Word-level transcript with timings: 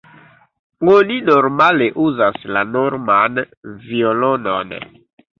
Oni 0.91 1.17
normale 1.25 1.89
uzas 2.05 2.39
la 2.57 2.63
norman 2.77 3.37
violonon. 3.83 4.73